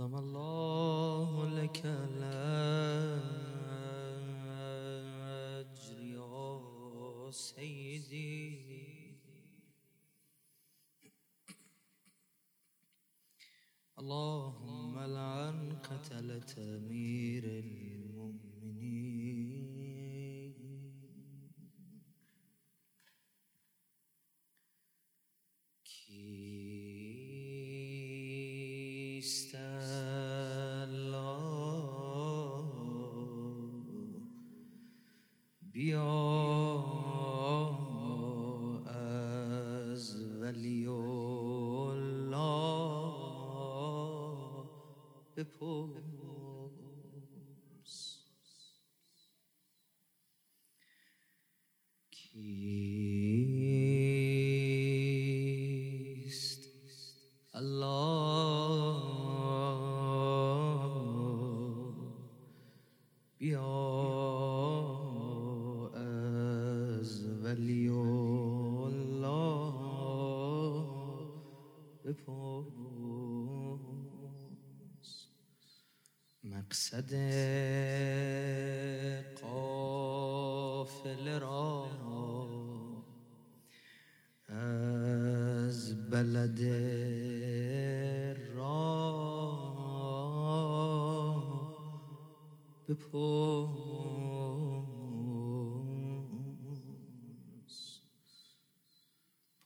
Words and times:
عظم 0.00 0.16
الله 0.16 1.48
لك 1.60 1.80
الأجر 1.84 3.20
يا 6.00 7.30
سيدي. 7.30 8.49
بپرس 45.40 46.29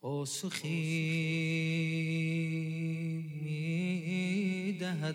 پاسخی 0.05 0.69
میدهدت 4.65 5.09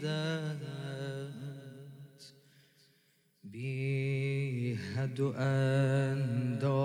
بی 3.44 4.74
حد 4.74 5.20
و 5.20 5.28
اندازه 5.38 6.80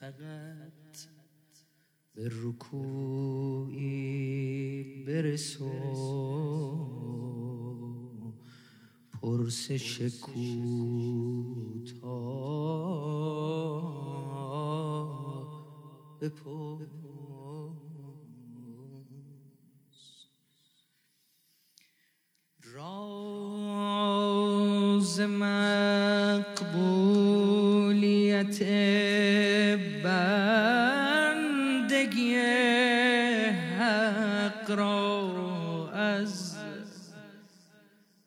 فقط 0.00 0.98
به 2.14 2.30
رکوعی 2.44 3.82
برسو. 5.06 5.70
پرسش 9.22 10.00
کوتاه 10.00 11.11
بپرس. 16.22 16.86
راز 22.74 24.00
مقبولیت 25.20 26.62
بندگی 30.04 31.14
حق 33.78 34.70
را 34.70 35.90
از 35.92 36.56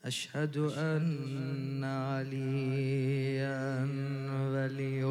اشهد 0.04 0.58
ان 0.58 1.84
علیا 1.84 3.06
ولی 4.54 5.02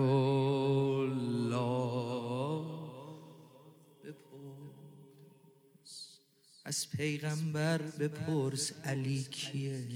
از 6.75 6.91
پیغمبر 6.91 7.83
بپرس 7.83 8.73
علی 8.73 9.23
کیه؟ 9.23 9.89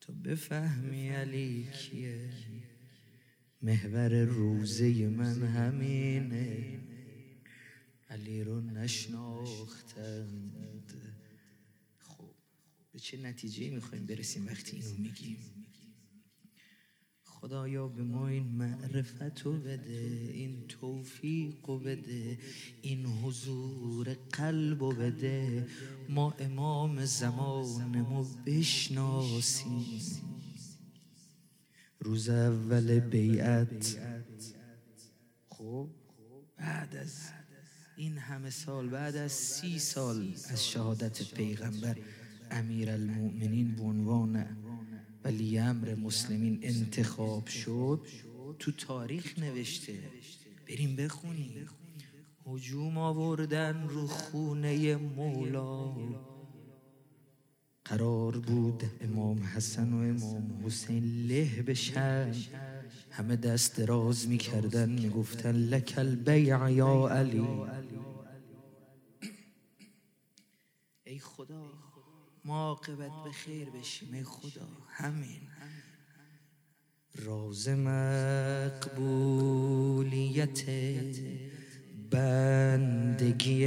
تو 0.00 0.12
بفهمی 0.12 1.08
علی 1.08 1.68
کیه؟ 1.72 2.30
محور 3.62 4.24
روزه 4.24 5.08
من 5.08 5.42
همینه. 5.42 6.80
علی 8.10 8.44
رو 8.44 8.60
نشناختند. 8.60 10.12
خب 11.98 12.30
به 12.92 12.98
چه 12.98 13.16
نتیجه 13.16 13.70
می‌خوایم 13.70 14.06
برسیم 14.06 14.46
وقتی 14.46 14.76
اینو 14.76 14.94
میگیم؟ 14.98 15.53
خدایا 17.44 17.88
به 17.88 18.02
ما 18.02 18.28
این 18.28 18.46
معرفت 18.46 19.42
رو 19.42 19.52
بده 19.52 20.30
این 20.32 20.64
توفیق 20.68 21.54
رو 21.66 21.78
بده 21.78 22.38
این 22.82 23.06
حضور 23.06 24.16
قلب 24.32 24.82
رو 24.82 24.92
بده. 24.92 25.66
ما 26.08 26.34
امام 26.38 27.04
زمانمو 27.04 28.24
بشناسیم. 28.46 30.00
روز 32.00 32.28
اول 32.28 33.00
بیعت. 33.00 33.98
خب 35.48 35.88
بعد 36.56 36.96
از 36.96 37.28
این 37.96 38.18
همه 38.18 38.50
سال 38.50 38.88
بعد 38.88 39.16
از 39.16 39.32
سی 39.32 39.78
سال 39.78 40.34
از 40.48 40.68
شهادت 40.68 41.34
پیغمبر 41.34 41.96
امیر 42.50 42.90
المؤمنین 42.90 43.74
به 43.74 43.82
عنوان 43.82 44.63
ولی 45.24 45.58
امر 45.58 45.94
مسلمین 45.94 46.58
انتخاب 46.62 47.46
شد 47.46 48.00
تو 48.58 48.72
تاریخ 48.72 49.38
نوشته. 49.38 49.98
بریم 50.68 50.96
بخونیم. 50.96 51.68
هجوم 52.46 52.98
آوردن 52.98 53.88
رو 53.88 54.06
خونه 54.06 54.96
مولا. 54.96 55.94
قرار 57.84 58.38
بود 58.38 58.82
امام 59.00 59.42
حسن 59.42 59.92
و 59.92 59.96
امام 59.96 60.62
حسین 60.66 61.26
له 61.26 61.62
بشن. 61.62 62.34
همه 63.10 63.36
دست 63.36 63.76
دراز 63.76 64.28
می‌کردن 64.28 64.90
می‌گفتن 64.90 65.52
لک 65.52 65.94
البیع 65.96 66.70
یا 66.70 67.08
علی. 67.08 67.46
ای 71.04 71.18
خدا. 71.18 71.83
ما 72.44 72.68
عاقبت 72.68 73.24
به 73.24 73.32
خیر 73.32 73.70
بشیم 73.70 74.14
ای 74.14 74.24
خدا. 74.24 74.68
همین. 74.88 75.40
راز 77.14 77.68
مقبولیت 77.68 79.10
بندگی 82.10 83.66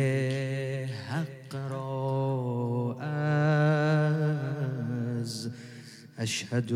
حق 0.84 1.56
را 1.70 2.98
از 3.00 3.38
اشهد 6.18 6.74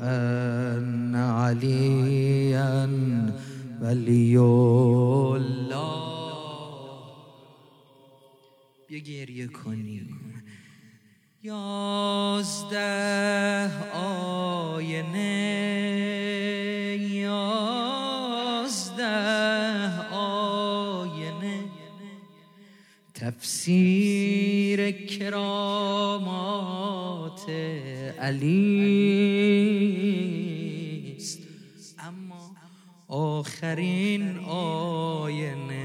ان 0.00 1.14
علیا 1.14 2.88
ولی 3.80 4.36
الله 4.36 5.70
بیا 8.88 8.98
گریه 8.98 9.46
کنیم. 9.46 10.39
یازده 11.42 12.74
آینه 13.94 15.20
یازده 17.12 18.94
آینه. 20.14 21.64
تفسیر 23.14 24.90
کرامات 25.06 25.90
علی 28.18 28.76
است. 31.16 31.38
اما 31.98 32.56
آخرین 33.08 34.38
آینه 34.38 35.80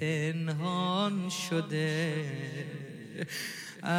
پنهان 0.00 1.12
نهان 1.14 1.28
شده. 1.28 2.53
از 3.82 3.94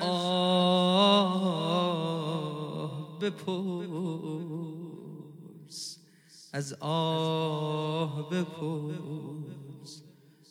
آه 0.00 1.64
بپرس 3.20 3.58
از 6.52 6.76
آه 6.80 8.30
بپرس 8.30 10.02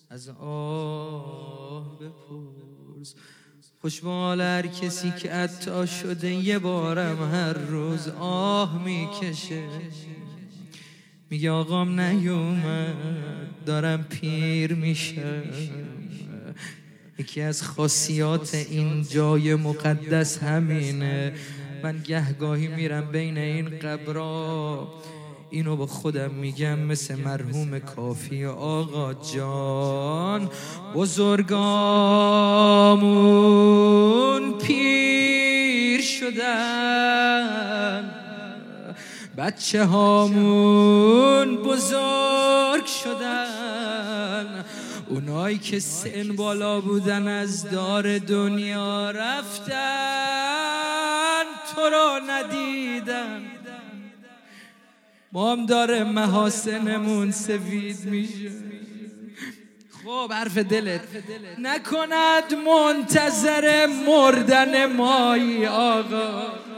از 0.10 0.30
آه 0.30 2.00
بپرس 2.00 3.16
خوشبال 3.82 4.42
هر 4.42 4.68
کسی 4.68 5.12
که 5.12 5.32
عطا 5.32 5.86
شده 5.86 6.32
یه 6.32 6.60
بارم 6.60 7.32
هر 7.32 7.54
روز 7.54 8.08
آه 8.20 8.84
می‌کشه. 8.84 9.64
میگه 11.30 11.52
آقام 11.52 12.00
نیومد 12.00 12.96
دارم 13.66 14.04
پیر 14.04 14.74
میشم. 14.74 15.44
یکی 17.20 17.42
از 17.42 17.64
خاصیات 17.64 18.56
این 18.70 19.04
جای 19.10 19.56
مقدس 19.56 20.38
همینه. 20.38 21.34
من 21.84 22.02
گهگاهی 22.04 22.68
میرم 22.68 23.12
بین 23.12 23.38
این 23.38 23.80
قبرا. 23.80 24.88
اینو 25.50 25.76
با 25.76 25.86
خودم 25.86 26.32
میگم 26.32 26.80
مثل 26.80 27.16
مرحوم 27.16 27.80
کافی 27.80 28.46
آقا 28.46 29.14
جان. 29.14 30.50
بزرگامون 30.96 31.54
پیر 34.58 36.02
شدن. 36.02 37.44
بچه 39.38 39.86
هامون 39.86 41.56
بزرگ 41.56 42.86
شدن. 42.86 43.63
اونایی 45.14 45.58
که 45.58 45.80
سن 45.80 46.36
بالا 46.36 46.82
بودن 46.82 47.28
از 47.28 47.70
دار 47.70 48.18
دنیا 48.18 49.12
رفتن 49.12 49.74
تو 51.76 51.82
را 51.82 52.20
ندیدن. 52.30 53.42
ما 55.32 55.52
هم 55.52 55.66
داره 55.66 56.04
محاسنمون 56.04 57.32
سفید 57.32 58.06
میشه. 58.06 58.52
خب 60.04 60.34
حرف 60.34 60.58
دلت. 60.58 61.02
نکند 61.60 62.54
منتظر 62.54 63.86
مردن 63.86 64.94
مایی 64.94 65.66
آقا. 65.66 66.73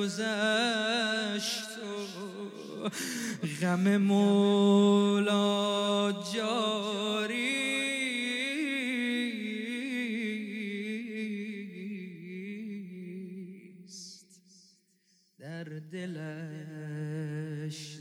گذشت 0.00 1.70
غم 3.60 3.96
مولا 3.96 5.32
جاری. 6.34 7.60
در 15.38 15.64
دلش 15.64 16.18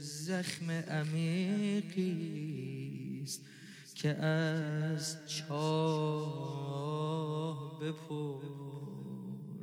زخم 0.01 0.72
عمیقی 0.72 2.13
است 3.24 3.42
که 3.96 4.10
از 4.16 5.18
چاه 5.28 6.60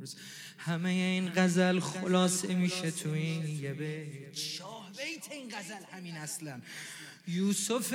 بپرس 0.07 0.15
همه 0.57 0.89
این 0.89 1.31
غزل 1.35 1.79
خلاصه 1.79 2.55
میشه 2.55 2.91
تو 2.91 3.09
این 3.09 3.47
یه 3.47 3.73
بیت 3.73 4.37
شاه 4.37 4.91
بیت 4.91 5.31
این 5.31 5.49
غزل 5.49 5.83
همین 5.97 6.15
اصلا 6.15 6.61
یوسف 7.27 7.93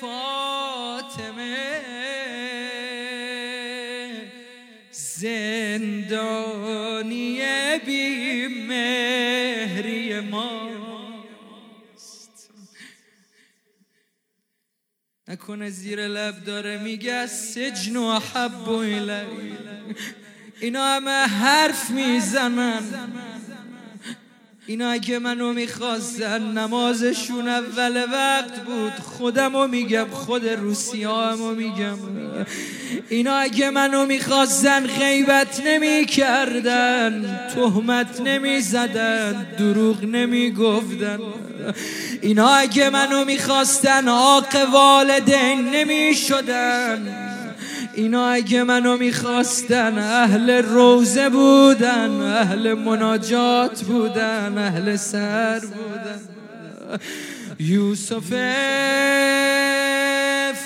فاطمه 0.00 1.80
زندانی 4.92 6.20
بی 7.86 8.29
نکنه 15.30 15.70
زیر 15.70 16.06
لب 16.08 16.44
داره 16.44 16.82
میگه 16.82 17.26
سجن 17.26 17.96
و 17.96 18.18
حب 18.18 18.68
و 18.68 18.72
اینا 20.60 20.84
همه 20.84 21.10
حرف 21.10 21.90
می‌زنن. 21.90 22.82
اینا 24.70 24.90
اگه 24.90 25.18
منو 25.18 25.52
می‌خواستن 25.52 26.42
نمازشون 26.42 27.48
اول 27.48 28.04
وقت 28.12 28.64
بود. 28.64 28.92
خودمو 28.92 29.66
میگم 29.66 30.06
خود 30.12 30.48
روسی 30.48 31.04
همو 31.04 31.54
میگم. 31.54 31.98
اینا 33.08 33.34
اگه 33.34 33.70
منو 33.70 34.06
می‌خواستن 34.06 34.86
غیبت 34.86 35.60
نمی‌کردن 35.66 37.40
تهمت 37.54 38.20
نمی‌زدن 38.20 39.46
دروغ 39.58 40.04
نمی‌گفتن. 40.04 41.18
اینا 42.20 42.48
اگه 42.48 42.90
منو 42.90 43.24
می‌خواستن 43.24 44.08
آق 44.08 44.56
والدین 44.72 45.70
نمی‌شدن. 45.70 47.29
اینا 48.00 48.28
اگه 48.28 48.62
منو 48.62 48.96
می‌خواستن 48.96 49.98
اهل 49.98 50.50
روزه 50.50 51.28
بودن 51.28 52.20
اهل 52.20 52.74
مناجات 52.74 53.82
بودن 53.82 54.58
اهل 54.58 54.96
سر 54.96 55.60
بودن. 55.60 56.20
یوسف 57.58 58.30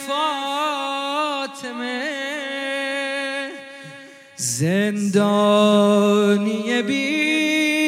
فاطمه 0.07 2.03
زندانی 4.37 5.93
بی 6.83 7.84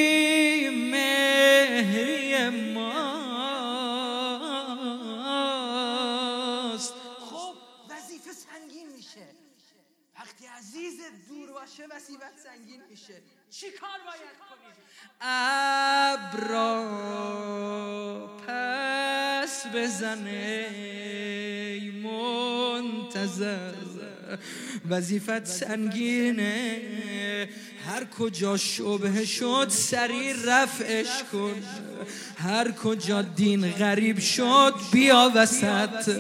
چی 13.61 13.67
کار 13.81 14.01
باید 14.07 14.37
کنیم 14.41 14.77
ابرا 15.21 16.77
پس 18.47 19.67
بزنه 19.75 20.67
منتظر. 22.03 23.73
وظیفت 24.91 25.45
سنگینه 25.45 26.81
هر 27.87 28.05
کجا 28.05 28.57
شبه 28.57 29.25
شد 29.25 29.67
سری 29.71 30.33
رفعش 30.47 31.23
کن. 31.33 31.63
هر 32.39 32.73
کجا 32.73 33.23
دین 33.23 33.73
غریب 33.73 34.19
شد 34.19 34.75
بیا 34.93 35.33
وسط. 35.35 36.11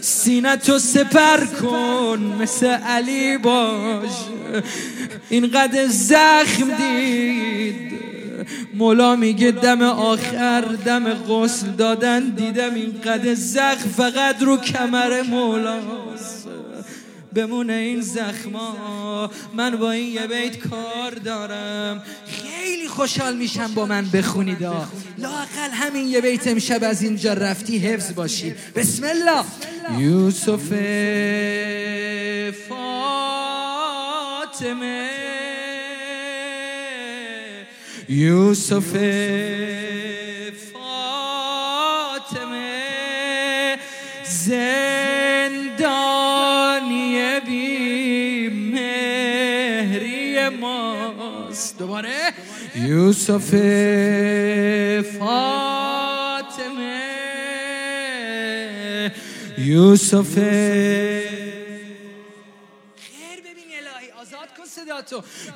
سینتو 0.00 0.78
سپر 0.78 1.44
کن 1.60 2.36
مثل 2.40 2.66
علی 2.66 3.38
باش. 3.38 4.10
اینقدر 5.30 5.86
زخم 5.86 6.76
دید. 6.76 7.92
مولا 8.74 9.16
میگه 9.16 9.50
دم 9.50 9.82
آخر 9.82 10.60
دم 10.60 11.14
غسل 11.14 11.66
دادن 11.70 12.28
دیدم 12.30 12.74
اینقدر 12.74 13.34
زخم 13.34 13.88
فقط 13.96 14.42
رو 14.42 14.56
کمر 14.56 15.22
مولاست. 15.22 16.48
بمونه 17.34 17.72
این 17.72 18.00
زخما 18.00 19.30
من 19.54 19.76
با 19.76 19.90
این 19.90 20.14
یه 20.14 20.26
بیت 20.26 20.58
کار 20.58 21.10
دارم. 21.24 22.02
خیلی 22.26 22.88
خوشحال 22.88 23.36
میشم 23.36 23.74
با 23.74 23.86
من 23.86 24.06
بخونید 24.12 24.62
لاقل 24.62 25.70
همین 25.72 26.06
یه 26.06 26.20
بیت 26.20 26.46
امشب 26.46 26.84
از 26.84 27.02
اینجا 27.02 27.32
رفتی 27.32 27.78
حفظ 27.78 28.14
باشی. 28.14 28.54
بسم 28.74 29.04
الله. 29.04 29.44
یوسف 30.00 30.72
فاطمه. 34.56 35.10
یوسف. 38.08 38.92
فاطمه. 40.72 42.72
زندانی 44.24 45.60
بی 47.46 48.48
مهری 48.48 50.48
ماست. 50.48 51.78
دوباره. 51.78 52.32
یوسف. 52.74 53.50
فاطمه. 55.18 57.02
یوسف. 59.58 60.38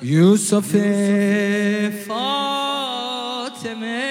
یوسف 0.01 0.75
فاطمه 2.07 4.01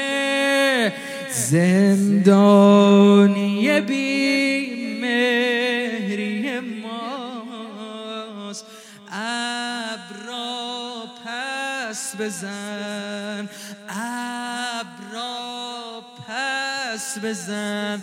زندانی 1.51 3.81
بی 3.81 5.01
مهری 5.01 6.61
ماست 6.61 8.67
ابرا 9.13 11.05
پس 11.25 12.17
بزن. 12.21 13.49
ابرا 13.89 16.01
پس 16.29 17.19
بزن. 17.25 18.03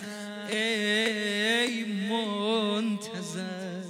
ای 0.49 1.85
منتظر 2.09 3.87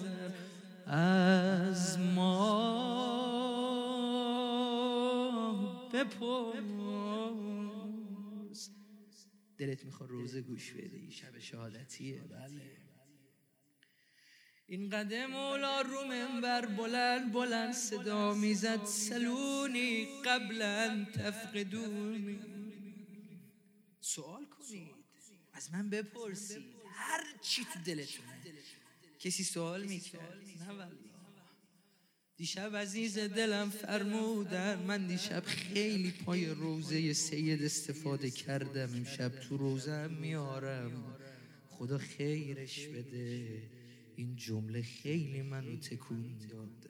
از 0.87 1.97
ما 2.15 2.76
بپرس. 6.03 7.49
دلت 9.57 9.85
می‌خواد 9.85 10.09
روزه 10.09 10.41
گوش 10.41 10.71
بدی 10.71 11.11
شب 11.11 11.39
شهادتیه. 11.39 12.21
بله. 12.21 12.77
این 14.67 14.89
قدم 14.89 15.25
مولا 15.25 15.81
رو 15.81 16.03
منبر 16.03 16.65
بلند 16.65 17.33
بلند 17.33 17.73
صدا 17.73 18.33
می‌زد. 18.33 18.85
سلونی 18.85 20.21
قبلا 20.25 21.05
تفقدونی 21.13 22.39
سوال 23.99 24.45
کنید. 24.45 24.95
از 25.53 25.73
من 25.73 25.89
بپرسید. 25.89 26.63
هر 26.85 27.23
چی 27.41 27.65
تو 27.73 27.79
دلتونه. 27.85 28.41
کسی 29.19 29.43
سوال 29.43 29.83
می‌کرد. 29.83 30.43
نه 30.59 31.06
دیشب 32.37 32.75
عزیز 32.75 33.17
دلم 33.17 33.69
فرمودن 33.69 34.79
من 34.87 35.07
دیشب 35.07 35.43
خیلی 35.45 36.11
پای 36.11 36.45
روزه 36.45 37.13
سید 37.13 37.63
استفاده 37.63 38.29
کردم 38.29 38.89
امشب 38.95 39.29
تو 39.29 39.57
روزه 39.57 40.07
میارم. 40.07 40.91
خدا 41.69 41.97
خیرش 41.97 42.87
بده. 42.87 43.61
این 44.15 44.35
جمله 44.35 44.81
خیلی 44.81 45.41
منو 45.41 45.77
تکون 45.77 46.37
داد. 46.49 46.89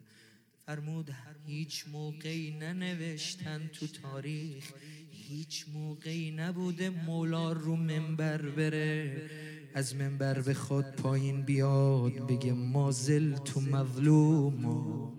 فرمود 0.66 1.10
هیچ 1.46 1.84
موقعی 1.92 2.50
ننوشتن 2.50 3.70
تو 3.72 3.86
تاریخ 3.86 4.72
هیچ 5.10 5.66
موقعی 5.74 6.30
نبوده 6.30 6.90
مولا 6.90 7.52
رو 7.52 7.76
منبر 7.76 8.42
بره. 8.42 9.30
از 9.74 9.96
منبر 9.96 10.40
به 10.40 10.54
خود 10.54 10.84
پایین 10.84 11.42
بیاد 11.42 12.26
بگه 12.26 12.52
مازل 12.52 13.36
تو 13.36 13.60
مظلوم 13.60 15.17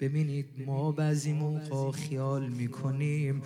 ببینید 0.00 0.46
ما 0.66 0.92
بعضی 0.92 1.32
موقع 1.32 1.90
خیال 1.90 2.48
می‌کنیم 2.48 3.42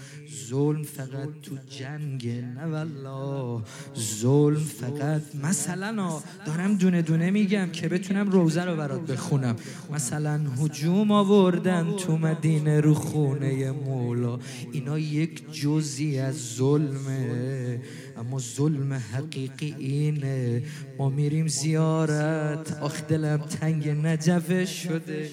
ظلم 0.48 0.82
فقط 0.82 1.28
تو 1.42 1.56
جنگ 1.68 2.28
نه 2.28 2.66
والله. 2.66 3.62
ظلم 3.98 4.64
فقط 4.80 5.22
مثلا 5.42 6.20
دارم 6.46 6.76
دونه 6.76 7.02
دونه 7.02 7.30
میگم 7.30 7.68
که 7.72 7.88
بتونم 7.88 8.30
روزه 8.30 8.64
رو 8.64 8.76
برات 8.76 9.00
بخونم. 9.00 9.56
مثلا 9.92 10.40
حجوم 10.58 11.10
آوردن 11.10 11.96
تو 11.96 12.16
مدینه 12.18 12.80
رو 12.80 12.94
خونه 12.94 13.70
مولا. 13.70 14.38
اینا 14.72 14.98
یک 14.98 15.52
جزی 15.52 16.18
از 16.18 16.54
ظلمه. 16.56 17.80
اما 18.16 18.38
ظلم 18.38 18.92
حقیقی 18.92 19.74
اینه. 19.78 20.62
ما 20.98 21.08
میریم 21.08 21.46
زیارت. 21.46 22.78
آخ 22.80 23.06
دلم 23.06 23.36
تنگ 23.36 23.88
نجفه 23.88 24.64
شده. 24.64 25.30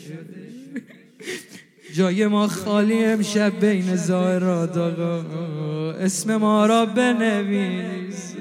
جای 1.94 2.28
ما 2.28 2.48
خالی 2.48 3.06
امشب 3.06 3.60
بین 3.60 3.96
زائرات 3.96 4.78
آقا 4.78 5.92
اسم 5.92 6.36
ما 6.36 6.66
را 6.66 6.86
بنویس. 6.86 8.34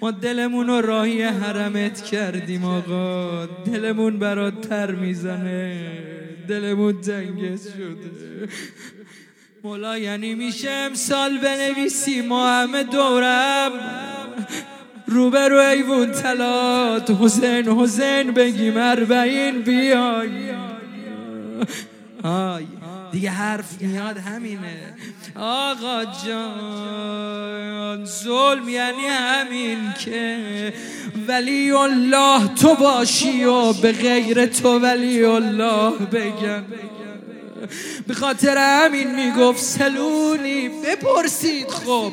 ما 0.00 0.10
دلمون 0.10 0.66
رو 0.66 0.80
راهی 0.80 1.22
حرمت 1.22 2.02
کردیم 2.02 2.64
آقا. 2.64 3.46
دلمون 3.46 4.18
برات 4.18 4.68
پر 4.68 4.90
می‌زنه. 4.90 5.90
دلمون 6.48 7.00
تنگت 7.00 7.60
شده. 7.60 8.48
مولا 9.64 9.98
یعنی 9.98 10.34
میشه 10.34 10.70
امسال 10.70 11.38
بنویسی 11.38 12.20
ما 12.20 12.48
همه 12.48 12.84
دورم. 12.84 13.72
روبرو 15.06 15.58
ایوون 15.58 16.12
تلات. 16.12 17.10
حسین 17.10 17.68
حسین 17.68 18.30
بگیم 18.30 18.76
اربعین 18.76 19.62
بیای. 19.62 20.63
آی 22.24 22.66
دیگه 23.12 23.30
حرف 23.30 23.82
میاد 23.82 24.18
همینه. 24.18 24.94
آقا 25.36 26.04
جان 26.26 28.04
ظلم 28.04 28.68
یعنی 28.68 29.06
همین 29.06 29.78
که 30.04 30.72
ولی 31.28 31.70
الله 31.70 32.54
تو 32.54 32.74
باشی 32.74 33.44
و 33.44 33.72
به 33.72 33.92
غیر 33.92 34.46
تو 34.46 34.78
ولی 34.78 35.24
الله 35.24 35.90
بگم 35.90 36.64
به 38.08 38.14
خاطر 38.14 38.56
همین 38.58 39.14
می‌گفت 39.14 39.62
سلونی 39.62 40.68
بپرسید. 40.68 41.68
خب 41.68 42.12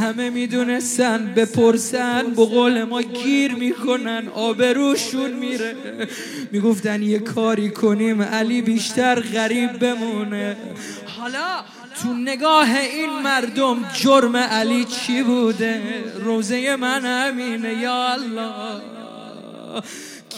همه 0.00 0.30
می‌دونستن 0.30 1.34
بپرسن 1.36 2.22
به 2.36 2.44
قول 2.44 2.84
ما 2.84 3.02
گیر 3.02 3.54
می‌کنن 3.54 4.28
آبروشون 4.34 5.32
میره. 5.32 5.76
می‌گفتن 6.50 7.02
یه 7.02 7.18
کاری 7.18 7.70
کنیم 7.70 8.22
علی 8.22 8.62
بیشتر 8.62 9.20
غریب 9.20 9.78
بمونه. 9.78 10.56
حالا 11.18 11.64
تو 12.02 12.14
نگاه 12.14 12.78
این 12.78 13.10
مردم 13.24 13.84
جرم 13.94 14.36
علی 14.36 14.84
چی 14.84 15.22
بوده؟ 15.22 15.82
روزه 16.24 16.76
من 16.76 17.04
همینه 17.04 17.74
یا 17.74 18.12
الله. 18.12 18.82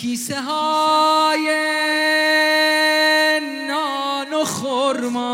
کیسه 0.03 0.41
های 0.41 1.47
نان 3.69 4.35
و 4.35 4.45
خورما 4.45 5.33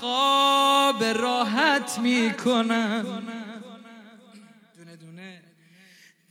خواب 0.00 1.04
راحت 1.04 1.98
می‌کنن 1.98 3.02
دونه 4.76 4.96
دونه. 5.00 5.42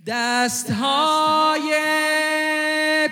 دست 0.08 0.72
های 0.72 1.72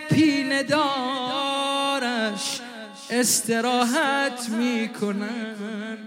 پینه 0.09 0.63
دارش 0.63 2.61
استراحت 3.09 4.49
می‌کنن 4.49 5.97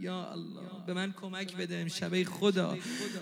یا 0.00 0.30
الله. 0.32 0.53
به 0.86 0.94
من 0.94 1.14
کمک 1.22 1.56
بده 1.56 1.76
امشب 1.76 2.24
خدا. 2.24 2.76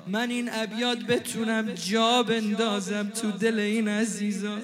من 0.06 0.30
این 0.30 0.50
ابیات 0.52 0.98
بتونم 0.98 1.72
جا 1.72 2.22
بندازم 2.22 3.08
تو 3.08 3.30
دل 3.30 3.58
این 3.58 3.88
عزیزا. 3.88 4.58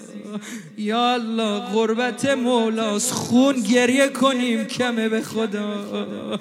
یا 0.78 1.12
الله 1.12 1.58
غربت 1.58 2.24
مولاس 2.24 3.12
خون 3.12 3.60
گریه 3.60 4.08
کنیم 4.08 4.64
کمه 4.64 5.08
به 5.08 5.22
خدا. 5.22 6.38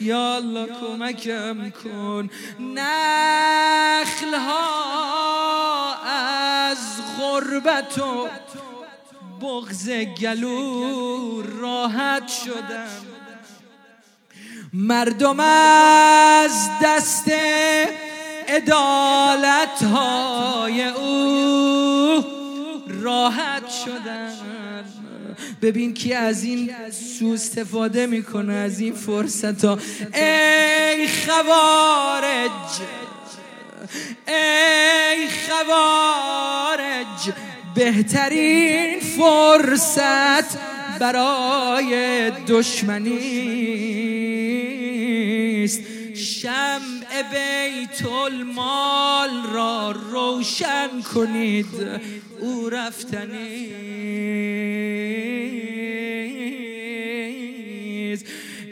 یا 0.00 0.34
الله 0.34 0.66
کمکم 0.66 1.70
کن. 1.70 2.30
نخل 2.60 4.34
ها 4.34 5.94
از 6.04 6.78
غربت 7.20 7.98
و 7.98 8.28
بغز 9.40 9.90
گلو 10.20 11.42
راحت 11.42 12.28
شدم. 12.28 13.11
مردم 14.74 15.40
از 15.40 16.68
دست 16.84 17.32
ادالت 18.48 19.82
های 19.92 20.84
او 20.84 22.24
راحت 22.88 23.70
شدن. 23.84 24.32
ببین 25.62 25.94
کی 25.94 26.12
از 26.12 26.44
این 26.44 26.70
سو 27.18 27.26
استفاده 27.26 28.06
می‌کنه 28.06 28.54
از 28.54 28.80
این 28.80 28.94
فرصت 28.94 29.64
ها 29.64 29.78
ای 30.14 31.08
خوارج 31.08 32.50
ای 34.28 35.28
خوارج 35.48 37.32
بهترین 37.74 39.00
فرصت 39.00 40.58
برای 40.98 42.30
دشمنی. 42.48 44.51
است 45.64 45.80
شمع 46.14 47.22
بیت 47.32 48.06
المال 48.06 49.30
را 49.52 49.94
روشن 50.12 50.88
کنید. 51.14 51.66
او 52.40 52.70
رفتنی 52.70 53.68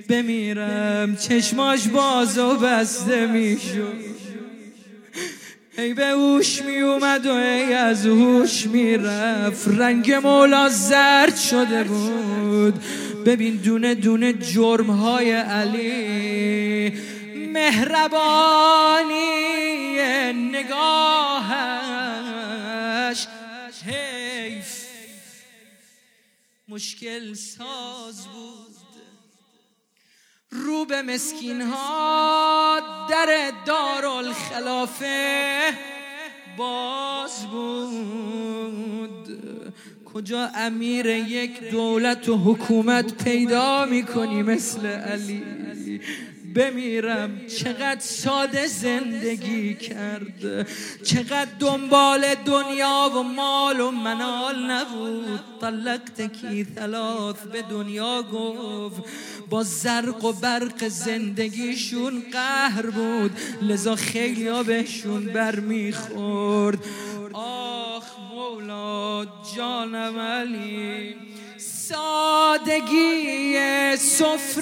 بمیرم 0.09 1.17
چشماش 1.17 1.89
باز 1.89 2.39
و 2.39 2.55
بسته 2.55 3.27
می‌شد. 3.27 4.11
ای 5.79 5.95
به 5.95 6.07
هوش 6.07 6.63
می 6.63 6.79
اومد 6.79 7.27
و 7.27 7.33
ای 7.33 7.73
از 7.73 8.07
هوش 8.07 8.67
می‌رفت. 8.67 9.69
رنگ 9.69 10.13
مولا 10.13 10.69
زرد 10.69 11.37
شده 11.37 11.85
بود. 11.85 12.75
ببین 13.27 13.57
دونه 13.57 13.95
دونه 13.95 14.33
جرم 14.33 14.91
های 14.91 15.33
علی. 15.33 16.60
مهربانی 17.53 19.11
نگاهش. 20.33 21.91
حیف. 23.87 24.87
مشکل 26.69 27.35
ساز 27.35 28.27
بود. 28.27 28.61
رو 30.51 30.85
به 30.85 31.03
مسکین 31.03 31.61
ها 31.61 32.81
در 33.11 33.53
دارالخلافه 33.67 35.21
باز 36.57 37.47
بود. 37.47 38.21
کجا 40.05 40.51
امیر 40.55 41.07
یک 41.07 41.71
دولت 41.71 42.29
و 42.29 42.37
حکومت 42.37 43.25
پیدا 43.25 43.85
می‌کنی 43.85 44.43
مثل 44.43 44.87
علی؟ 44.87 46.01
بمیرم. 46.55 47.47
چقدر 47.47 48.01
ساده 48.01 48.67
زندگی 48.67 49.75
کرد 49.75 50.67
چقدر 51.03 51.51
دنبال 51.59 52.35
دنیا 52.47 53.11
و 53.17 53.23
مال 53.23 53.81
و 53.81 53.91
منال 53.91 54.71
نبود. 54.71 55.41
طلقت 55.61 56.33
کی 56.33 56.67
ثلاث 56.75 57.37
به 57.37 57.63
دنیا 57.63 58.23
گفت. 58.23 59.03
با 59.51 59.63
زرق 59.63 60.25
و 60.25 60.33
برق 60.33 60.89
زندگیشون 60.89 62.23
قهر 62.33 62.87
بود. 62.87 63.31
لذا 63.63 63.97
خیلی 63.97 64.49
ها 64.49 64.63
بهشون 64.63 65.25
برمیخورد. 65.25 66.79
آخ 67.33 68.05
مولا 68.35 69.27
جانم 69.57 70.19
علی. 70.19 71.17
سادگی 71.91 73.57
سفرش 73.97 74.61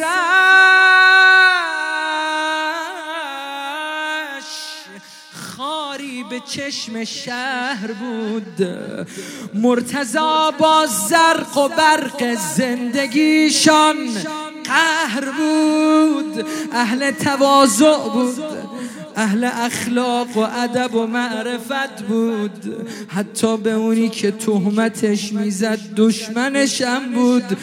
خاری 5.57 6.25
به 6.31 6.41
چشم 6.41 7.05
شهر 7.05 7.93
بود. 7.93 8.69
مرتزا 9.55 10.51
با 10.59 10.87
زرق 10.87 11.57
و 11.57 11.69
برق 11.69 12.35
زندگیشان 12.57 13.97
قهر 14.65 15.25
بود. 15.25 16.47
اهل 16.73 17.11
تواضع 17.11 17.99
بود. 18.13 18.78
اهل 19.19 19.45
اخلاق 19.45 20.37
و 20.37 20.41
ادب 20.41 20.95
و 20.95 21.07
معرفت 21.07 22.03
بود. 22.09 22.87
حتی 23.09 23.57
به 23.57 23.73
اونی 23.73 24.09
که 24.09 24.31
تهمتش 24.31 25.33
می‌زد 25.33 25.79
دشمنشم 25.97 27.13
بود. 27.15 27.59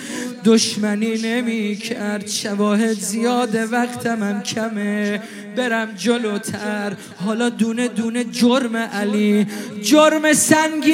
دشمنی 0.45 1.17
نمی 1.23 1.75
کرد 1.75 2.27
شواهد 2.27 2.93
زیاده 2.93 3.65
وقتم 3.65 4.23
هم 4.23 4.43
کمه. 4.43 5.21
برم 5.55 5.91
جلوتر. 5.97 6.93
حالا 7.25 7.49
دونه 7.49 7.87
دونه 7.87 8.23
جرم 8.23 8.75
علی. 8.75 9.47
جرم 9.83 10.33
سنگینیست 10.33 10.85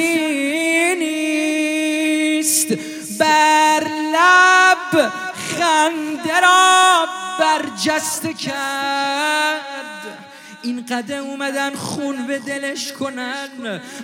بر 3.18 3.84
لب 4.14 5.12
خنده 5.34 6.40
را 6.42 7.06
برجسته 7.38 8.32
کرد. 8.32 9.71
این 10.62 10.86
قده 10.90 11.16
اومدن 11.16 11.74
خون 11.74 12.26
به 12.26 12.38
دلش 12.38 12.92
کنن. 12.92 13.48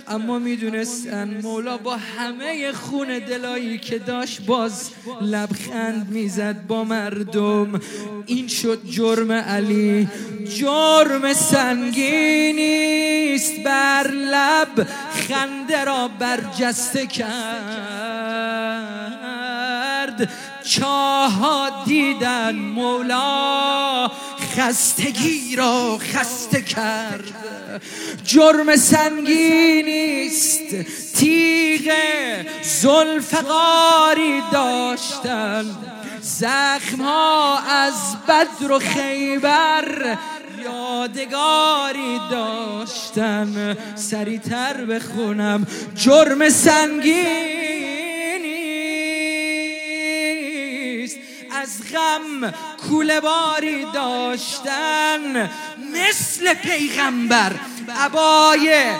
اما 0.07 0.39
می‌دونستن 0.39 1.39
مولا 1.43 1.77
با 1.77 1.97
همه 1.97 2.71
خون 2.71 3.07
دلایی 3.19 3.77
که 3.77 3.99
داشت 3.99 4.41
باز 4.41 4.89
لبخند 5.21 6.09
می‌زد 6.09 6.67
با 6.67 6.83
مردم. 6.83 7.81
این 8.25 8.47
شد 8.47 8.81
جرم 8.89 9.31
علی. 9.31 10.07
جرم 10.57 11.33
سنگینیست 11.33 12.43
بر 13.63 14.07
لب. 14.11 14.87
خنده 15.27 15.83
را 15.83 16.07
برجسته 16.19 17.07
کرد. 17.07 17.29
چاها 20.63 21.83
دیدن 21.85 22.55
مولا. 22.55 24.11
خستگی 24.59 25.55
را 25.55 25.97
خسته 25.97 26.61
کرد. 26.61 27.33
جرم 28.23 28.75
سنگینیست 28.75 30.75
تیغ 31.15 31.93
زلفقاری 32.63 34.41
داشتن. 34.51 35.65
زخم 36.21 37.01
ها 37.01 37.59
از 37.59 37.93
بدر 38.27 38.71
و 38.71 38.79
خیبر 38.79 40.17
یادگاری 40.63 42.19
داشتن. 42.31 43.77
سریتر 43.95 44.85
بخونم. 44.85 45.67
جرم 45.95 46.49
سنگین 46.49 47.78
از 51.69 51.81
غم 51.93 52.53
کوله 52.89 53.19
باری 53.19 53.85
داشتن 53.93 55.49
مثل 55.93 56.53
پیغمبر 56.53 57.51
عبای 57.99 58.91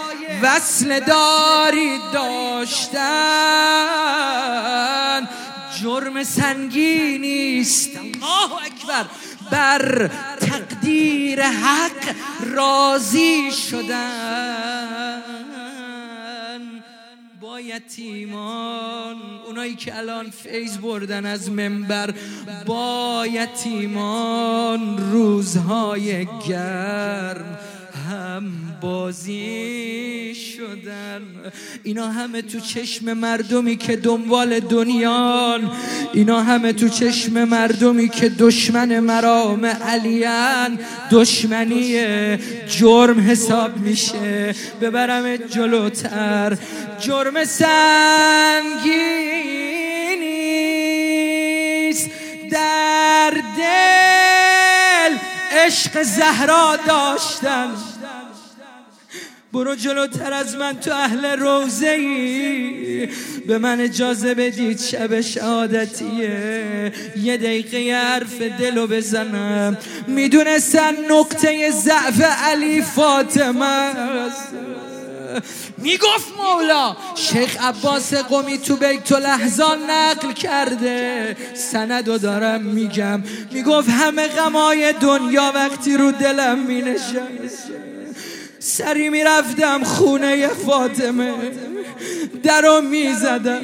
وصل 0.42 1.00
داری 1.00 2.00
داشتن. 2.14 3.00
جرم 5.82 6.24
سنگینیست 6.24 7.90
الله 7.98 8.54
اکبر. 8.66 9.06
بر 9.52 10.10
تقدیر 10.40 11.44
حق 11.44 12.16
راضی 12.56 13.52
شدن. 13.52 15.49
با 17.60 17.66
یتیمان. 17.66 19.16
اونایی 19.48 19.76
که 19.76 19.98
الان 19.98 20.30
فیض 20.30 20.78
بردن 20.78 21.26
از 21.26 21.52
منبر 21.52 22.14
با 22.66 23.26
یتیمان 23.32 25.12
روزهای 25.12 26.28
گرم. 26.48 27.58
هم 28.10 28.44
بازی 28.82 30.36
شدن. 30.36 31.22
اینا 31.84 32.08
همه 32.08 32.42
تو 32.42 32.60
چشم 32.60 33.14
مردمی 33.14 33.78
که 33.78 33.96
دنبال 33.96 34.60
دنیان. 34.60 35.72
اینا 36.14 36.44
همه 36.44 36.74
تو 36.74 36.90
چشم 36.90 37.44
مردمی 37.44 38.10
که 38.10 38.30
دشمن 38.30 39.00
مرام 39.00 39.66
علیان. 39.66 40.80
دشمنی 41.12 41.98
جرم 42.68 43.20
حساب 43.20 43.78
میشه. 43.78 44.56
ببرم 44.82 45.36
جلوتر. 45.36 46.58
جرم 47.00 47.46
سنگینیست 47.46 47.70
در 52.52 53.32
دل 53.58 55.18
عشق 55.52 56.04
زهرا 56.04 56.78
داشتن. 56.88 57.89
برو 59.54 59.76
جلوتر 59.76 60.34
از 60.34 60.56
من 60.56 60.80
تو 60.80 60.92
اهل 60.94 61.26
روزه 61.26 61.90
ای 61.90 63.10
به 63.48 63.58
من 63.58 63.82
اجازه 63.82 64.34
بدید 64.34 64.80
شب 64.80 65.22
شهادتیه 65.22 66.94
یه 67.24 67.38
دقیقه 67.38 67.94
حرف 67.94 68.42
دلو 68.42 68.88
بزنم. 68.88 69.78
می‌دونستن 70.08 70.94
نقطه 71.12 71.72
ضعف 71.72 72.22
علی 72.22 72.82
فاطمه 72.82 73.66
است. 73.66 74.54
می‌گفت 75.78 76.28
مولا 76.38 76.96
شیخ 77.16 77.58
عباس 77.64 78.14
قومی 78.14 78.58
تو 78.58 78.76
بیت 78.76 79.12
لحظان 79.12 79.80
نقل 79.90 80.32
کرده. 80.32 81.38
سندو 81.54 82.18
دارم 82.18 82.62
میگم. 82.62 83.24
می‌گفت 83.52 83.90
همه 83.90 84.28
غمای 84.28 84.94
دنیا 85.02 85.52
وقتی 85.56 85.98
رو 85.98 86.12
دلم 86.12 86.60
مینشست 86.60 87.89
سری 88.60 89.10
می‌رفتم 89.10 89.84
خونه 89.84 90.48
فاطمه. 90.48 91.34
درو 92.44 92.82
می‌زدم. 92.82 93.62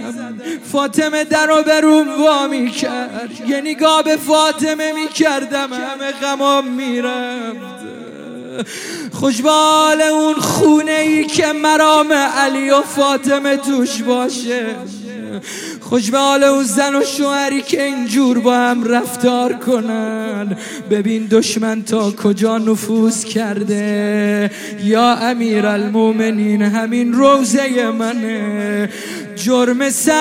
فاطمه 0.72 1.24
درو 1.24 1.64
به 1.64 1.82
روم 1.82 2.22
وا 2.22 2.48
می‌کرد. 2.48 3.32
یه 3.48 3.62
نگاه 3.62 4.04
به 4.04 4.18
فاطمه 4.18 4.92
می‌کردم. 4.92 5.74
همه 5.74 6.12
غمام 6.12 6.68
می‌رفت. 6.68 7.86
خوشبال 9.12 10.02
اون 10.02 10.34
خونه 10.34 10.92
ای 10.92 11.26
که 11.26 11.48
مرام 11.48 12.14
علی 12.14 12.70
و 12.70 12.82
فاطمه 12.82 13.58
توش 13.58 14.02
باشه. 14.02 14.66
خوش 15.90 16.12
به 16.12 16.18
حال 16.18 16.44
اون 16.44 16.64
زن 16.64 16.96
و 16.96 17.04
شوهری 17.04 17.62
که 17.62 17.84
اینجور 17.84 18.40
با 18.40 18.56
هم 18.56 18.84
رفتار 18.84 19.54
کنن. 19.54 20.58
ببین 20.92 21.28
دشمن 21.32 21.84
تا 21.84 22.12
کجا 22.12 22.58
نفوذ 22.58 23.24
کرده. 23.24 24.52
یا 24.84 25.16
امیر 25.16 25.66
المومنین 25.66 26.62
همین 26.62 27.14
روزه 27.14 27.92
منه. 27.92 28.90
جرم 29.36 29.90
سنگینیست 29.90 30.14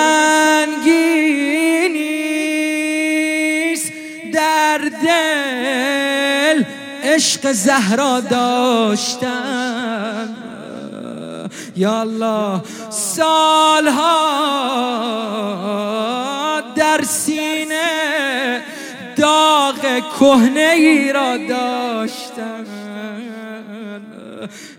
در 4.33 4.77
دل. 4.77 6.63
عشق 7.03 7.51
زهرا 7.51 8.19
داشتن. 8.19 9.74
یا 11.75 11.99
الله 11.99 12.61
سالها 12.89 14.21
در 16.75 17.01
سینه 17.03 18.61
داغ 19.15 19.99
کهنه 20.19 20.73
ای 20.75 21.13
را 21.13 21.37
داشتم. 21.37 22.65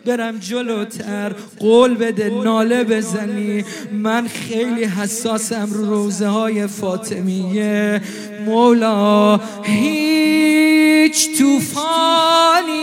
برم 0.07 0.39
جلوتر 0.39 1.33
قول 1.59 1.95
بده 1.95 2.29
ناله 2.45 2.85
بزنی. 2.85 3.65
من 3.93 4.29
خیلی 4.29 4.85
حساسم 4.85 5.69
رو 5.73 5.85
روزه 5.87 6.27
های 6.27 6.67
فاطمیه. 6.67 8.01
مولا 8.47 9.41
هیچ 9.63 11.39
توفانی 11.39 12.77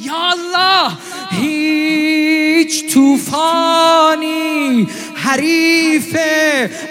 یا 0.00 0.30
الله 0.30 0.92
هیچ 1.30 1.97
توفانی 2.94 4.86
حریف 5.14 6.16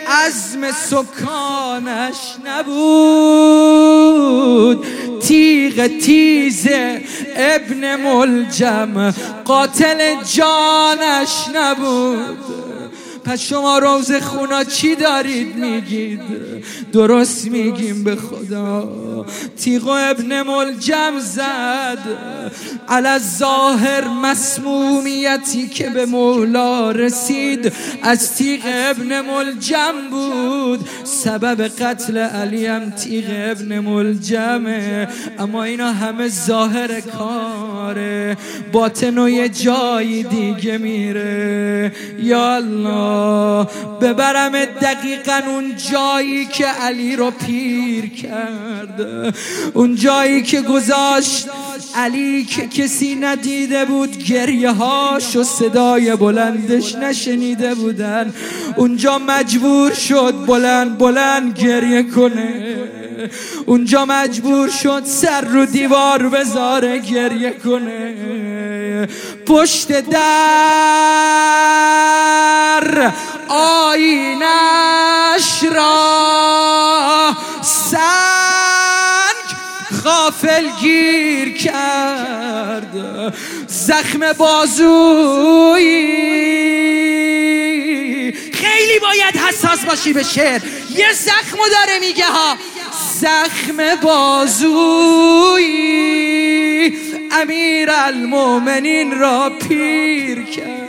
عزم 0.07 0.71
سکانش 0.71 2.17
نبود. 2.45 3.87
تیغ 5.21 5.87
تیز 5.87 6.67
ابن 7.35 7.95
ملجم 7.95 9.13
قاتل 9.45 10.15
جانش 10.23 11.47
نبود. 11.55 12.37
پس 13.27 13.41
شما 13.41 13.77
روز 13.77 14.11
خونا 14.11 14.63
چی 14.63 14.95
دارید 14.95 15.55
میگید؟ 15.55 16.21
درست 16.93 17.47
میگیم 17.47 18.03
به 18.03 18.15
خدا. 18.15 18.89
تیغ 19.57 19.87
ابن 19.87 20.41
ملجم 20.41 21.19
زد. 21.19 21.97
علی 22.89 23.19
ظاهر 23.19 24.07
مسمومیتی 24.07 25.67
که 25.67 25.89
به 25.89 26.05
مولا 26.05 26.91
رسید. 26.91 27.73
از 28.03 28.35
تیغ 28.35 28.61
ابن 28.65 29.21
ملجم 29.21 30.09
بود. 30.11 30.89
سبب 31.03 31.61
قتل 31.61 32.17
علیم 32.17 32.89
تیغ 32.89 33.25
ابن 33.29 33.79
ملجمه. 33.79 35.07
اما 35.39 35.63
اینا 35.63 35.91
همه 35.91 36.27
ظاهر 36.27 36.99
کاره. 36.99 38.37
باطن 38.71 39.17
و 39.17 39.29
یه 39.29 39.49
جایی 39.49 40.23
دیگه 40.23 40.77
میره. 40.77 41.91
یا 42.19 42.55
الله. 42.55 43.16
ببرم 44.01 44.65
دقیقا 44.65 45.41
اون 45.47 45.75
جایی 45.91 46.45
که 46.45 46.65
علی 46.65 47.15
رو 47.15 47.31
پیر 47.31 48.09
کرد. 48.09 49.33
اون 49.73 49.95
جایی 49.95 50.41
که 50.41 50.61
گذاشت 50.61 51.47
علی 51.95 52.45
که 52.45 52.67
کسی 52.67 53.15
ندیده 53.15 53.85
بود 53.85 54.17
گریه 54.17 54.71
هاش 54.71 55.35
و 55.35 55.43
صدای 55.43 56.15
بلندش 56.15 56.95
نشنیده 56.95 57.75
بودن. 57.75 58.33
اونجا 58.75 59.19
مجبور 59.19 59.93
شد 59.93 60.33
بلند 60.47 60.97
بلند 60.97 61.59
گریه 61.59 62.03
کنه. 62.03 62.77
اونجا 63.65 64.05
مجبور 64.05 64.69
شد 64.69 65.01
سر 65.05 65.41
رو 65.41 65.65
دیوار 65.65 66.29
بذاره 66.29 66.97
گریه 66.97 67.51
کنه. 67.51 68.15
پشت 69.45 69.91
در 69.91 71.37
آینش 73.49 74.43
را 75.75 77.37
سنگ 77.61 78.07
غافل 80.03 80.69
گیر 80.81 81.57
کرد. 81.57 82.93
زخم 83.67 84.33
بازوی 84.33 85.87
خیلی 88.53 88.99
باید 88.99 89.37
حساس 89.37 89.85
باشی 89.85 90.13
به 90.13 90.23
شعر. 90.23 90.61
یه 90.89 91.13
زخمو 91.13 91.63
داره 91.71 91.99
میگه 91.99 92.25
ها. 92.25 92.55
زخم 93.21 93.95
بازوی 94.01 95.67
امیر 97.31 97.89
المومنین 97.91 99.19
را 99.19 99.51
پیر 99.69 100.43
کرد. 100.43 100.87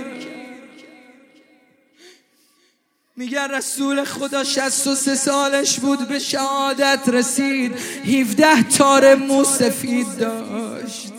میگن 3.18 3.50
رسول 3.50 4.04
خدا 4.04 4.44
63 4.44 5.14
سالش 5.14 5.80
بود 5.80 6.08
به 6.08 6.18
شهادت 6.18 7.00
رسید. 7.08 7.72
17 8.04 8.62
تار 8.62 9.14
موسفید 9.14 10.06
داشت. 10.18 11.12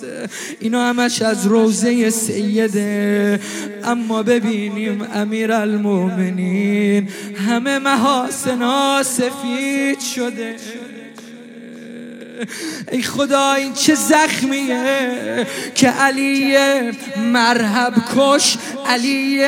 اینا 0.59 0.89
همش 0.89 1.21
از 1.21 1.47
روزه 1.47 2.09
سیده. 2.09 3.39
اما 3.83 4.23
ببینیم 4.23 5.07
امیر 5.13 5.51
المومنین 5.51 7.09
همه 7.47 7.79
محاسنا 7.79 9.03
سفید 9.03 9.99
شده. 9.99 10.55
ای 12.91 13.01
خدا 13.01 13.53
این 13.53 13.73
چه 13.73 13.95
زخمیه 13.95 15.47
که 15.75 15.89
علی 15.89 16.57
مرهب 17.17 17.93
کش 18.15 18.57
علی 18.87 19.45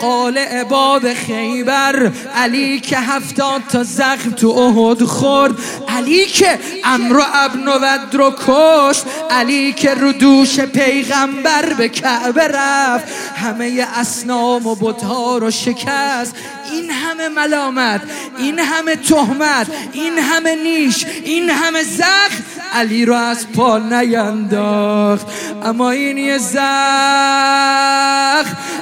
قال 0.00 0.64
باب 0.64 1.14
خیبر 1.14 2.12
علی 2.34 2.80
که 2.80 2.98
هفتاد 2.98 3.62
تا 3.68 3.82
زخم 3.84 4.30
تو 4.30 4.48
احد 4.48 5.02
خورد 5.02 5.54
علی 5.88 6.26
که 6.26 6.58
ابن 6.84 7.68
ود 7.68 8.14
رو 8.14 8.34
کشت 8.46 9.04
علی 9.30 9.72
که 9.72 9.94
رو 9.94 10.12
دوش 10.12 10.60
پیغمبر 10.60 11.74
به 11.78 11.88
کعبه 11.88 12.48
رفت 12.48 13.06
همه 13.36 13.86
اسنام 13.94 14.66
و 14.66 14.74
بتها 14.74 15.38
رو 15.38 15.50
شکست 15.50 16.34
این 16.72 16.90
همه 16.90 17.28
ملامت 17.28 18.00
این 18.38 18.58
همه 18.58 18.96
تهمت 18.96 19.66
این 19.92 20.18
همه 20.18 20.54
نیش 20.54 21.04
این 21.24 21.50
همه 21.50 21.82
زخم 21.82 22.44
علی 22.72 23.04
رو 23.04 23.14
از 23.14 23.52
پا 23.52 23.78
نینداخت. 23.78 25.26
اما 25.64 25.90
این 25.90 26.18
یه 26.18 26.38
زخم 26.38 26.58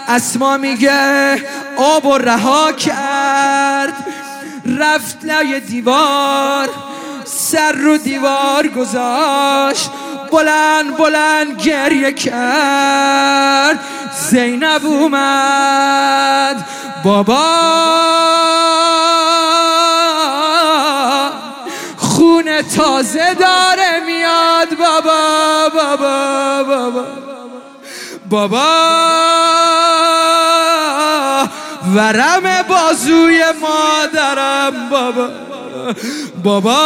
اسما 0.09 0.57
میگه 0.57 1.43
آب 1.77 2.07
و 2.07 2.19
رها 2.19 2.73
کرد. 2.73 4.07
رفت 4.79 5.25
لای 5.25 5.61
دیوار 5.61 6.69
سر 7.25 7.73
رو 7.73 7.97
دیوار 7.97 8.69
گذاشت. 8.69 9.91
بلند 10.33 10.97
بلند 10.97 11.63
گریه 11.63 12.13
کرد. 12.13 13.81
زینب 14.31 14.87
اومد. 14.87 16.67
بابا 17.07 17.47
خون 21.97 22.63
تازه 22.77 23.35
داره 23.35 24.01
میاد 24.07 24.69
بابا 24.79 25.69
بابا 25.75 26.63
بابا 26.65 27.05
بابا. 28.31 28.67
ورم 31.95 32.63
بازوی 32.69 33.43
مادرم 33.63 34.89
بابا 34.91 35.29
بابا. 36.45 36.77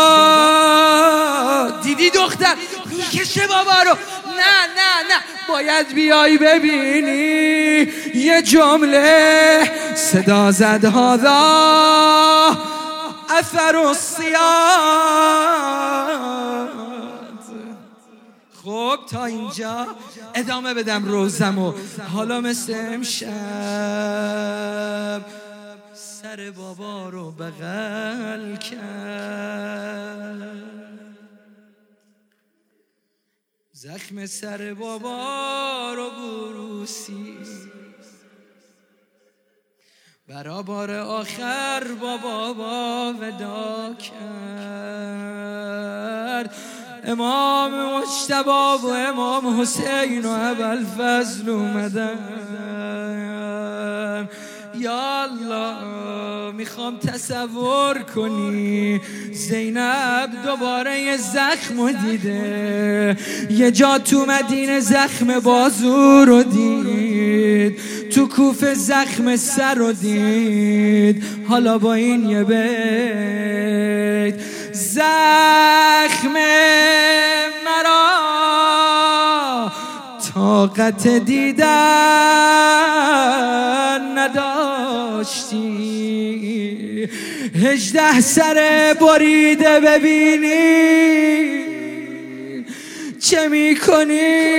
دیدی 1.83 2.11
دختر؟ 2.11 2.55
می‌کشه 3.13 3.47
بابا 3.47 3.83
رو. 3.83 3.95
نه 4.27 4.67
نه 4.77 5.03
نه. 5.09 5.21
باید 5.49 5.95
بیای 5.95 6.39
ببینی 6.39 7.93
یه 8.15 8.43
جمله 8.43 9.71
صدا 9.95 10.51
زد 10.51 10.85
هادا 10.85 11.31
اثر 13.39 13.77
و 13.77 13.95
خب 18.65 18.99
تا 19.11 19.25
اینجا 19.25 19.87
ادامه 20.35 20.75
بدم 20.75 21.05
روزمو. 21.05 21.73
حالا 22.15 22.41
مثل 22.41 22.75
امشب 22.93 23.31
سر 25.95 26.51
بابا 26.57 27.09
رو 27.09 27.31
بغل 27.31 28.57
کرد. 28.57 29.10
زخم 33.83 34.27
سر 34.27 34.75
بابا 34.75 35.95
رو 35.97 36.11
بروسی. 36.11 37.37
برا 40.29 40.63
بار 40.63 40.91
آخر 40.91 41.83
با 42.01 42.17
بابا 42.17 43.15
ودا 43.21 43.95
کرد. 43.95 44.15
امام 47.05 47.97
مجتبا 47.97 48.79
و 48.79 48.87
امام 48.87 49.61
حسین 49.61 50.25
و 50.25 50.55
فضل 50.85 51.51
اومدن. 51.51 52.19
یا 54.81 55.23
الله 55.23 56.53
می‌خوام 56.53 56.99
تصور 56.99 57.99
کنی. 57.99 59.01
زینب 59.33 60.31
دوباره 60.45 61.01
یه 61.01 61.17
زخم 61.17 61.93
دیده. 61.93 63.17
یه 63.51 63.71
جا 63.71 63.99
تو 63.99 64.27
مدینه 64.27 64.81
زخم 64.81 65.41
بازو 65.41 66.25
رو 66.25 66.43
دید. 66.43 67.79
تو 68.11 68.29
کوف 68.29 68.65
زخم 68.65 69.37
سر 69.37 69.75
رو 69.75 69.93
دید. 69.93 71.25
حالا 71.49 71.79
با 71.79 71.95
این 71.95 72.29
یه 72.29 72.45
بیت. 72.45 74.35
زخم 74.73 76.37
طاقت 80.35 81.09
دیدن 81.09 81.69
نداشتی. 84.19 85.61
هجده 87.55 88.21
سر 88.21 88.97
بریده 89.01 89.81
ببینی. 89.81 90.51
چه 93.21 93.49
می‌کنی؟ 93.49 94.51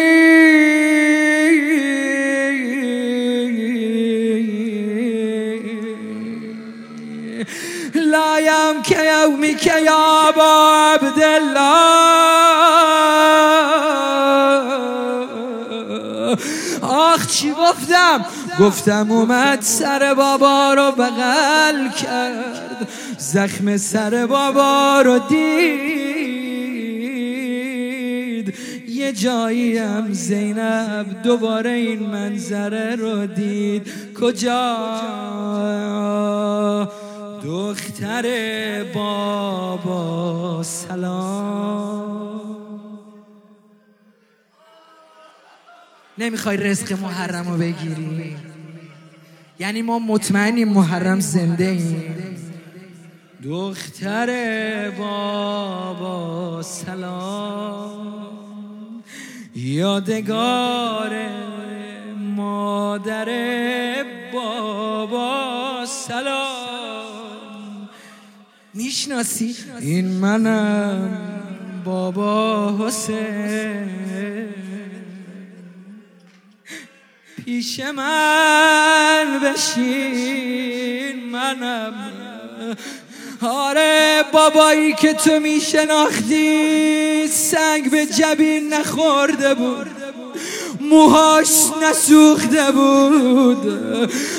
لایم 7.95 8.81
که 8.83 8.97
یومی 9.03 9.55
که 9.55 9.73
یا 9.85 10.31
با 10.35 10.73
عبدالله. 10.93 12.50
گفتم 17.61 18.25
گفتم 18.59 19.11
اومد 19.11 19.61
سر 19.61 20.13
بابا 20.13 20.73
رو 20.73 20.91
بغل 20.91 21.89
کرد 21.89 22.87
زخم 23.17 23.77
سر 23.77 24.25
بابا 24.25 25.01
رو 25.01 25.19
دید. 25.19 25.91
یه 28.87 29.13
جایی 29.13 29.77
هم 29.77 30.13
زینب 30.13 31.21
دوباره 31.23 31.69
این 31.69 31.99
منظره 31.99 32.95
رو 32.95 33.25
دید. 33.25 33.91
کجا؟ 34.21 34.77
دختر 37.43 38.25
بابا 38.93 40.63
سلام. 40.63 41.30
نمی‌خوای 46.21 46.57
رزق 46.57 47.01
محرم 47.01 47.51
رو 47.51 47.57
بگیری. 47.57 48.35
یعنی 49.59 49.81
ما 49.81 49.99
مطمئنیم 49.99 50.69
محرم 50.69 51.19
زنده 51.19 51.65
ایم. 51.65 52.15
دختر 53.43 54.29
بابا 54.89 56.61
سلام. 56.61 58.21
یادگار 59.55 61.11
مادر 62.35 63.29
بابا 64.33 65.85
سلام. 65.85 67.89
می‌شناسی؟ 68.73 69.55
این 69.79 70.07
منم 70.07 71.17
بابا 71.85 72.75
حسین. 72.79 73.89
پیش 77.45 77.79
من 77.79 79.39
بشین 79.43 81.29
منم. 81.31 81.93
آره 83.41 84.23
بابایی 84.31 84.93
که 84.93 85.13
تو 85.13 85.39
میشناختی 85.39 87.27
سنگ 87.27 87.91
به 87.91 88.05
جبین 88.05 88.73
نخورده 88.73 89.53
بود. 89.53 89.87
موهاش 90.81 91.49
نسوخته 91.83 92.71
بود. 92.71 93.79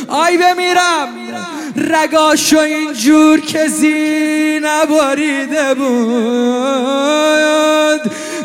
آی 0.08 0.38
بمیرم. 0.38 1.08
رگاشو 1.76 2.58
اینجور 2.58 3.40
که 3.40 3.68
زی 3.68 4.60
نباریده 4.62 5.74
بود. 5.74 7.02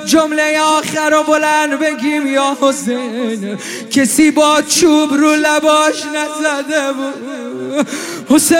جمله 0.07 0.61
آخر 0.61 1.09
رو 1.09 1.23
بلند 1.23 1.79
بگیم 1.79 2.27
یا 2.27 2.57
حسین 2.61 3.57
کسی 3.91 4.31
با 4.31 4.61
چوب 4.61 5.13
رو 5.13 5.31
لباش 5.35 6.03
نزده 6.05 6.93
بود. 6.93 7.87
حسین 8.29 8.57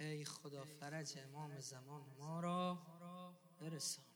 ای 0.00 0.24
خدا 0.24 0.64
فرج 0.98 1.18
امام 1.18 1.60
زمان 1.60 2.02
ما 2.18 2.40
را 2.40 2.78
برسان. 3.60 4.07